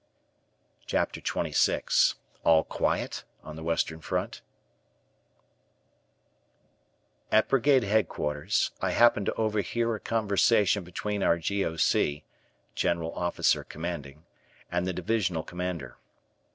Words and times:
CHAPTER 0.87 1.21
XXVI 1.21 2.15
ALL 2.43 2.63
QUIET(?) 2.63 3.23
ON 3.43 3.55
THE 3.55 3.61
WESTERN 3.61 4.01
FRONT 4.01 4.41
At 7.31 7.47
Brigade 7.47 7.83
Headquarters 7.83 8.71
I 8.81 8.93
happened 8.93 9.27
to 9.27 9.33
overhear 9.35 9.93
a 9.93 9.99
conversation 9.99 10.83
between 10.83 11.21
our 11.21 11.37
G.O.C. 11.37 12.23
(General 12.73 13.13
Officer 13.13 13.63
Commanding) 13.63 14.25
and 14.71 14.87
the 14.87 14.93
Divisional 14.93 15.43
Commander. 15.43 15.99